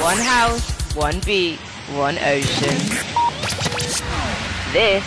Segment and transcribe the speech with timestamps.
[0.00, 1.58] One house, one beat,
[1.94, 2.76] one ocean.
[4.72, 5.04] This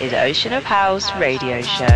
[0.00, 1.86] is Ocean of House Radio Show.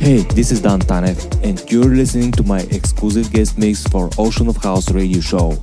[0.00, 4.48] Hey, this is Dan Tanev, and you're listening to my exclusive guest mix for Ocean
[4.48, 5.56] of House radio show.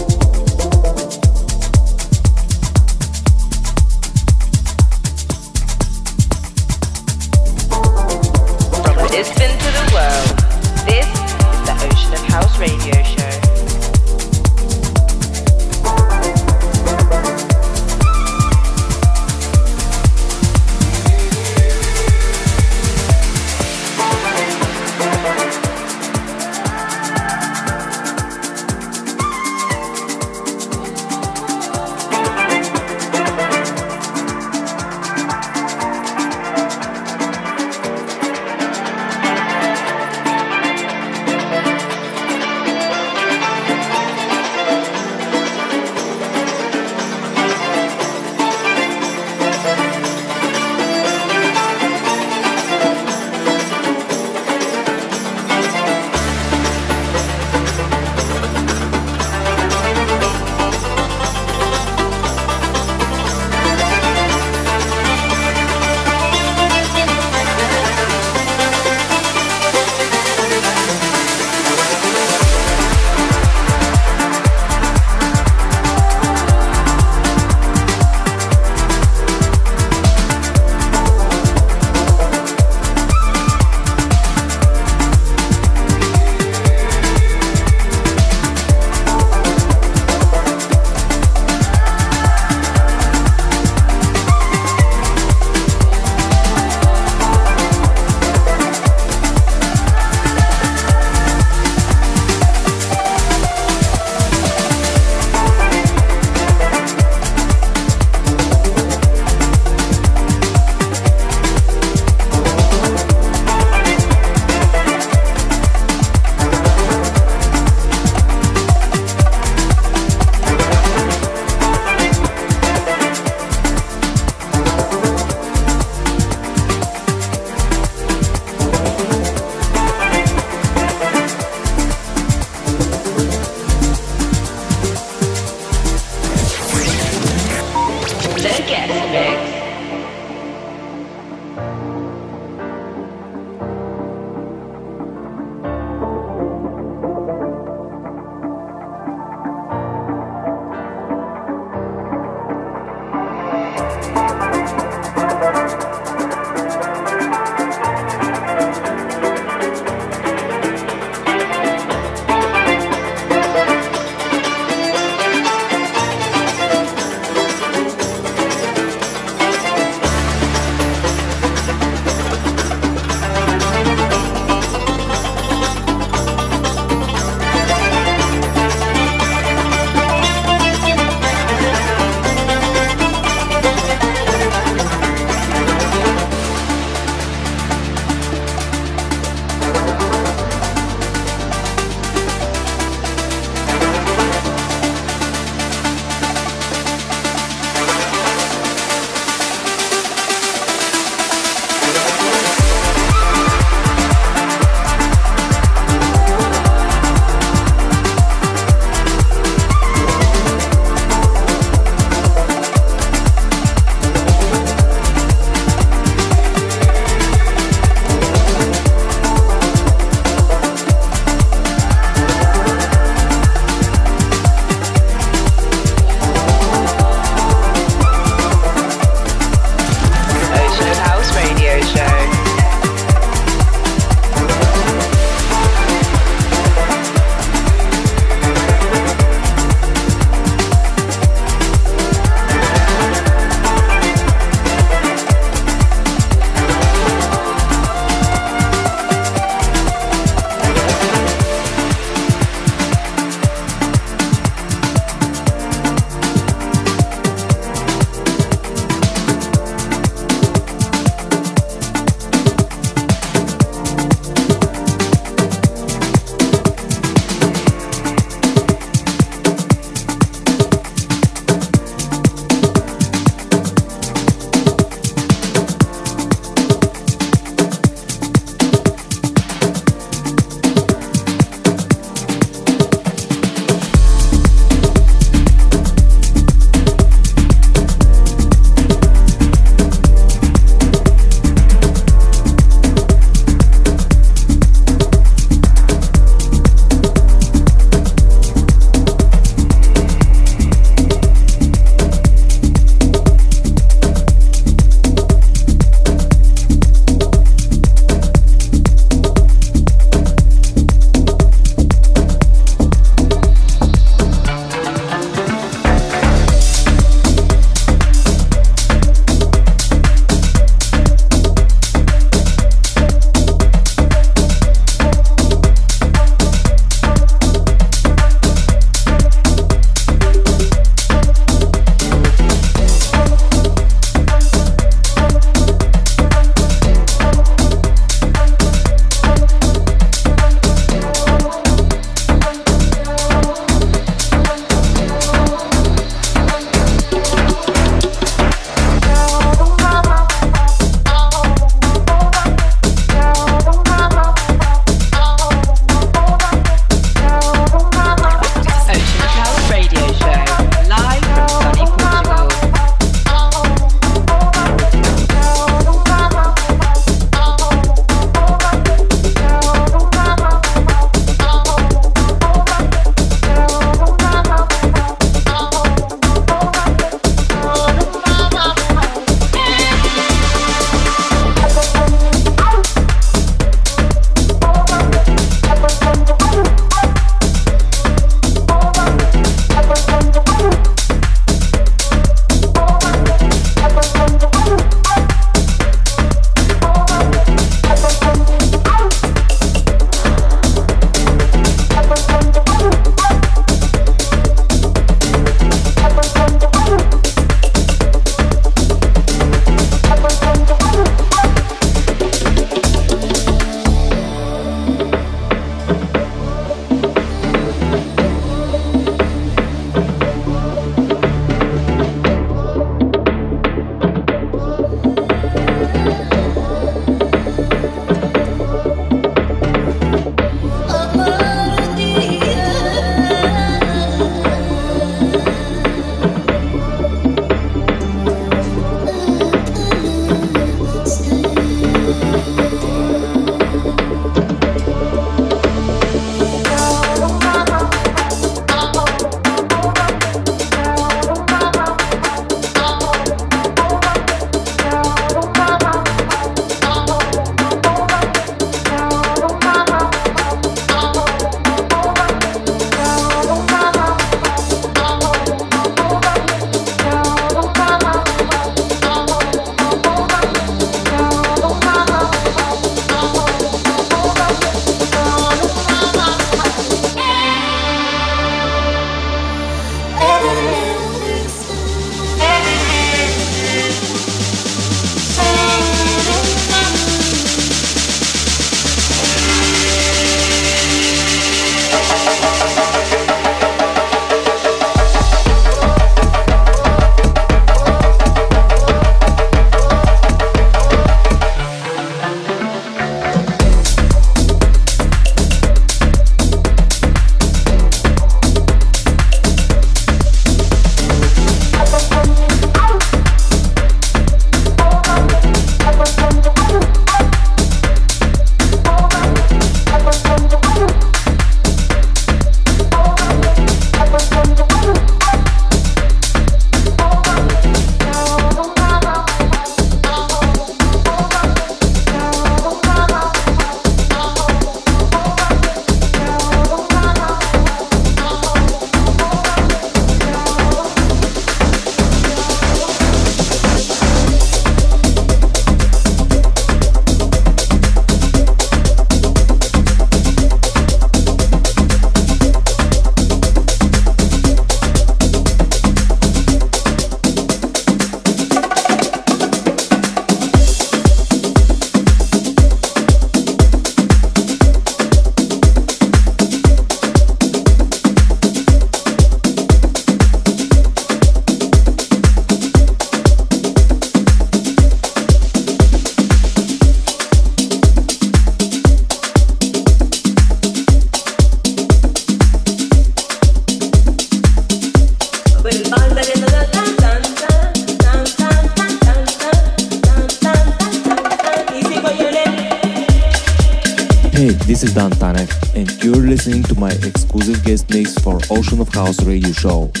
[598.51, 600.00] Ocean of House radio show.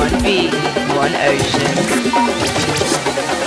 [0.00, 0.54] one beat,
[0.96, 3.39] one ocean.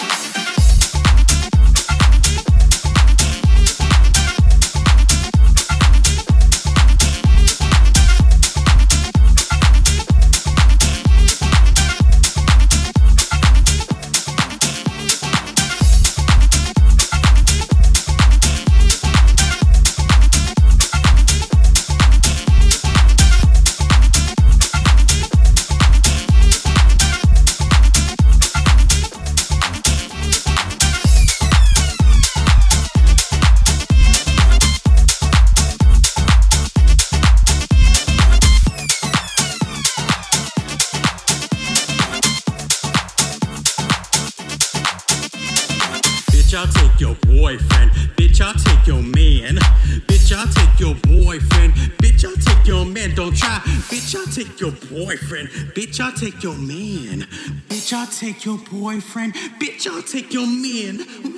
[56.21, 57.21] take your man.
[57.67, 59.33] Bitch, I'll take your boyfriend.
[59.59, 61.30] Bitch, I'll take your man.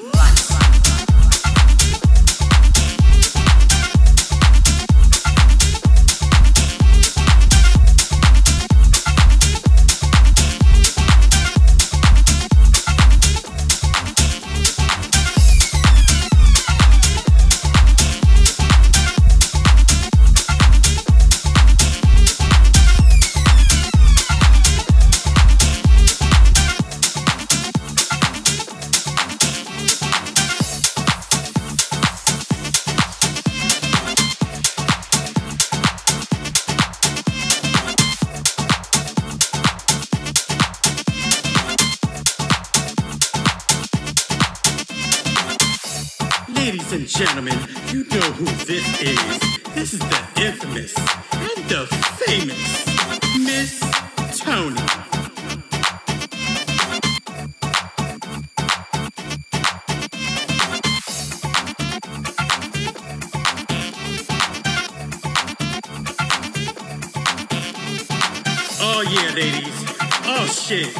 [68.85, 69.79] Oh yeah, ladies.
[70.27, 70.91] Oh shit.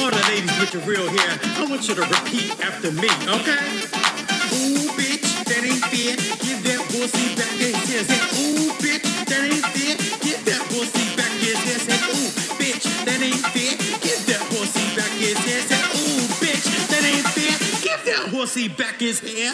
[0.00, 3.60] All the ladies with the real hair, I want you to repeat after me, okay?
[4.56, 6.16] Ooh, bitch, that ain't fair.
[6.40, 8.08] Give that pussy back his hair.
[8.08, 10.00] Say, ooh, bitch, that ain't fair.
[10.24, 11.78] Give that pussy back his hair.
[11.84, 13.76] Say, ooh, bitch, that ain't fair.
[14.00, 15.60] Give that pussy back his hair.
[15.60, 17.54] Say, ooh, bitch, that ain't fair.
[17.84, 19.52] Give that pussy back his hair.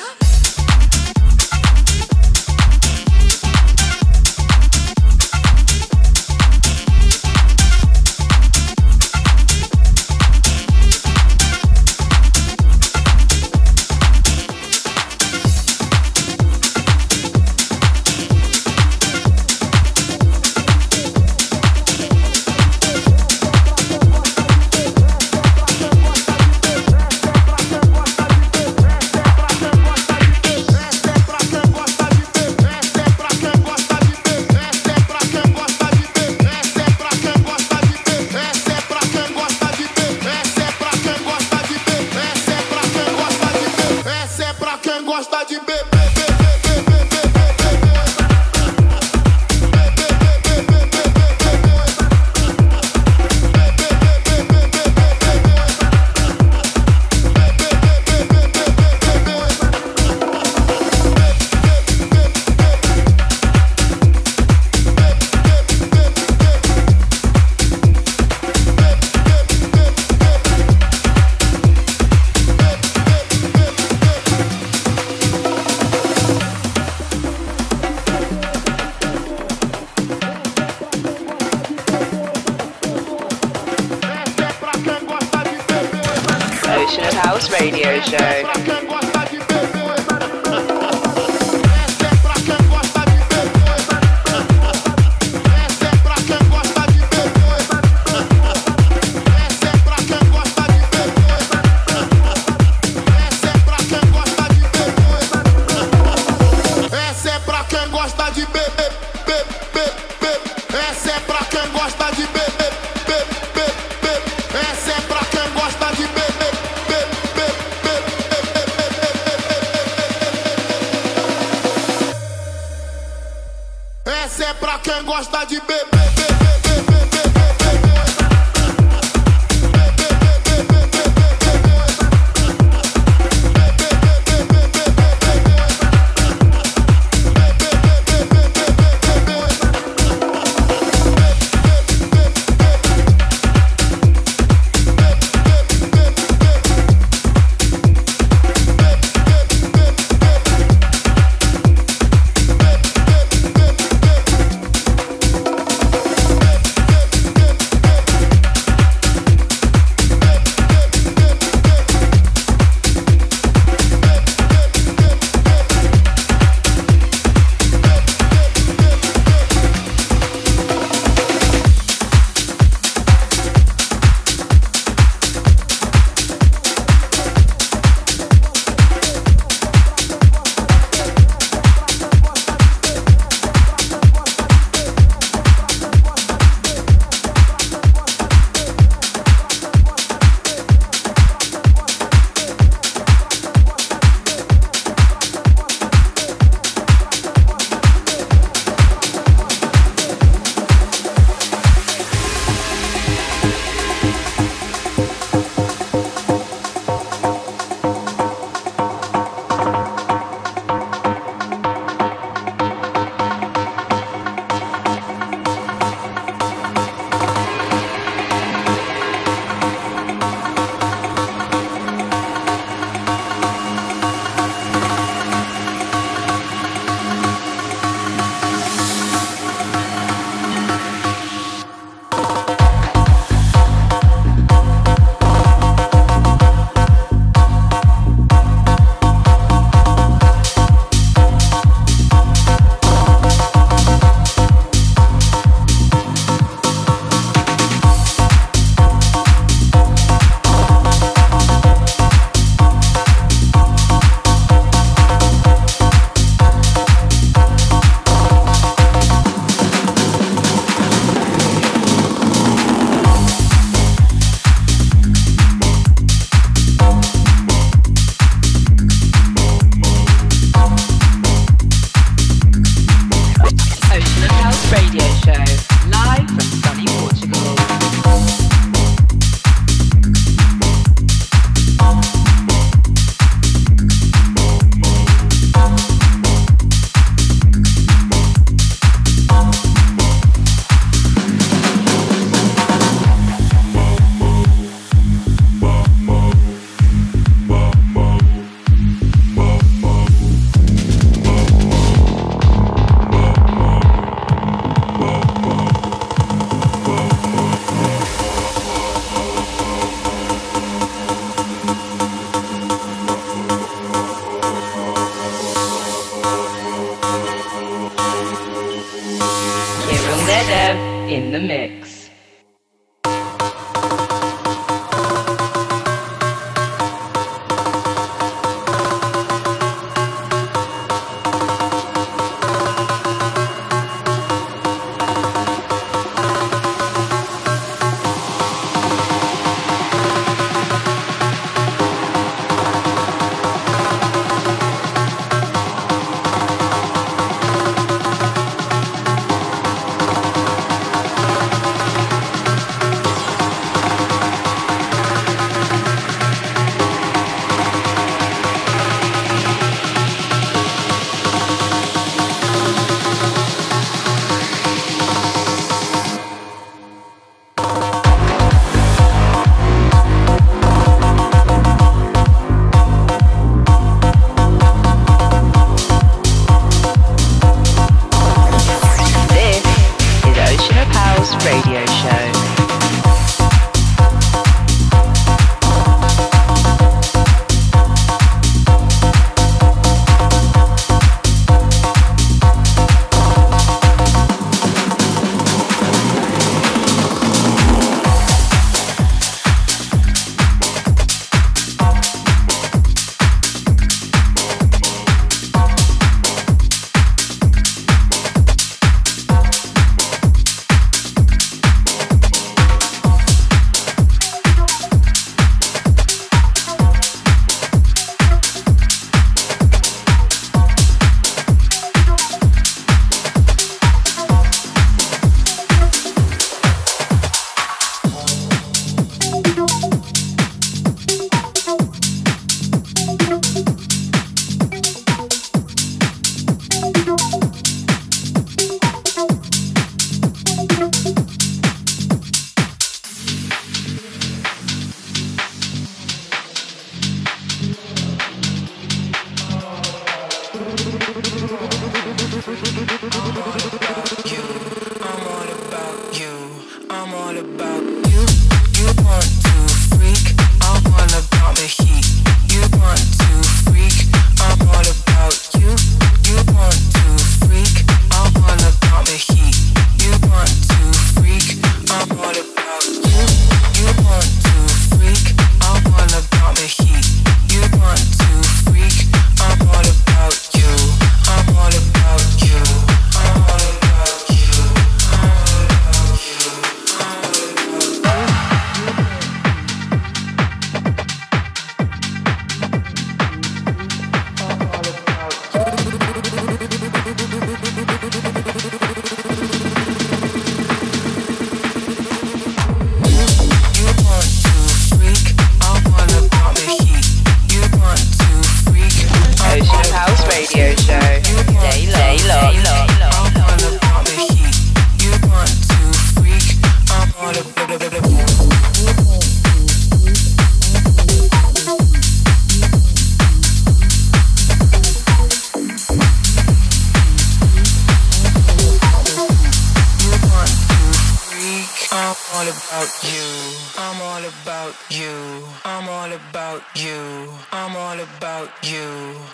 [321.20, 321.79] In the mix.
[321.79, 321.79] Radio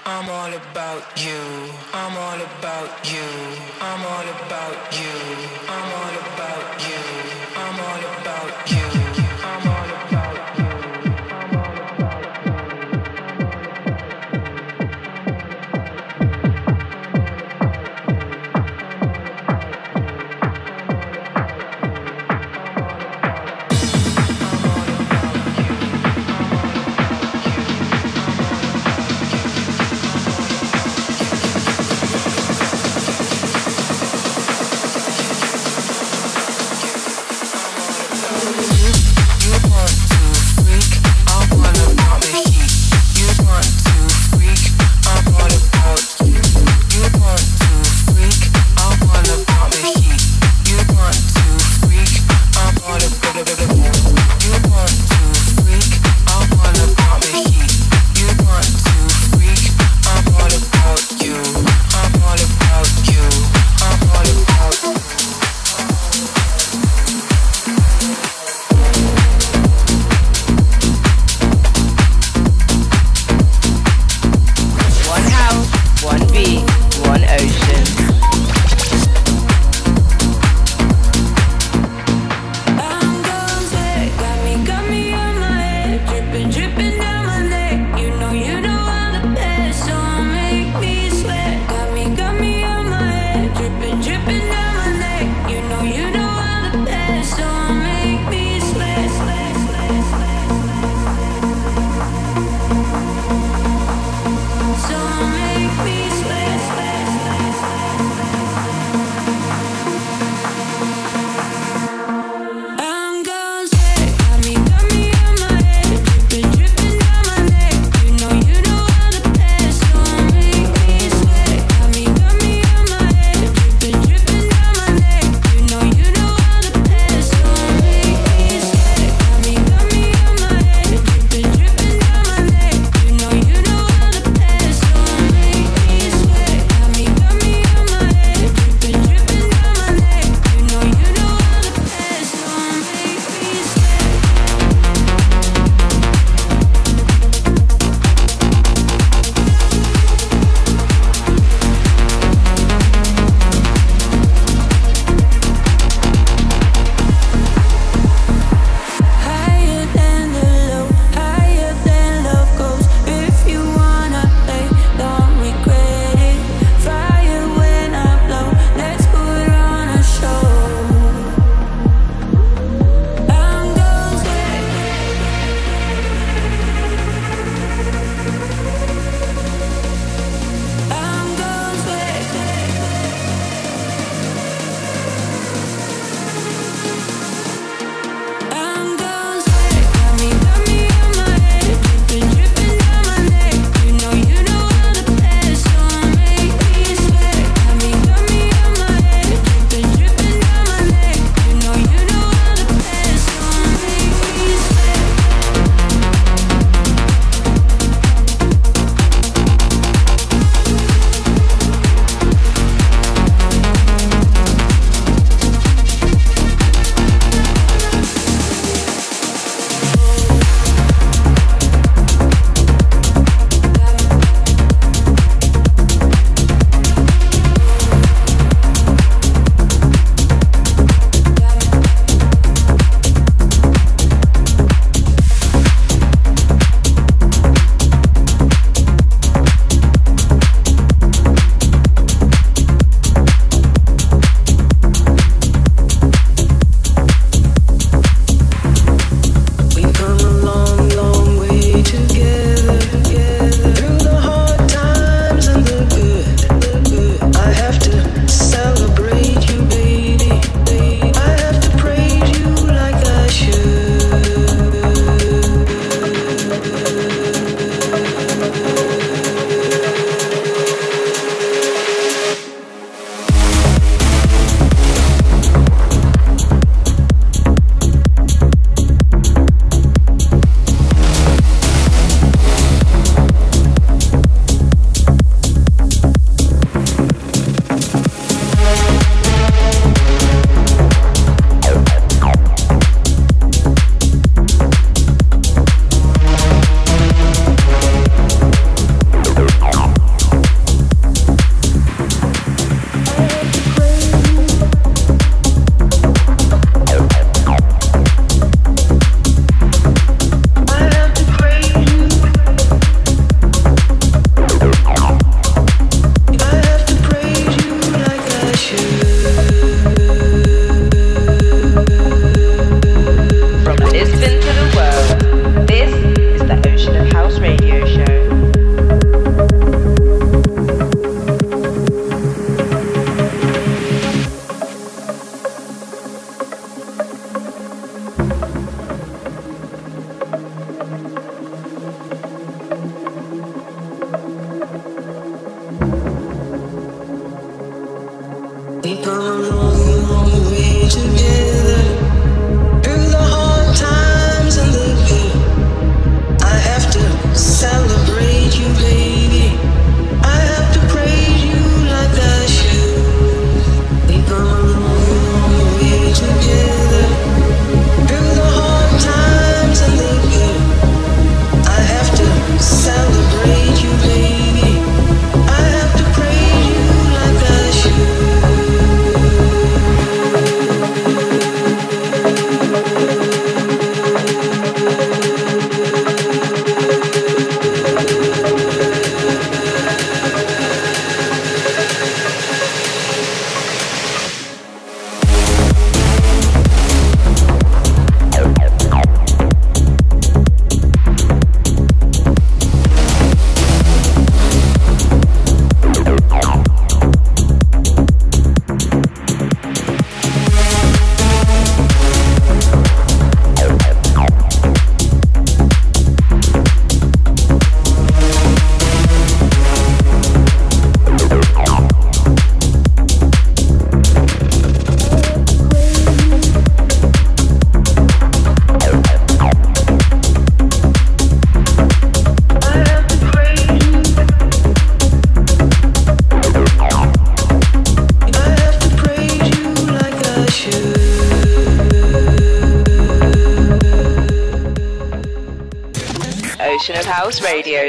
[0.05, 1.41] I'm all about you.
[1.93, 3.29] I'm all about you.
[3.81, 5.15] I'm all about you.
[5.69, 6.96] I'm all about you.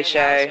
[0.07, 0.47] Show.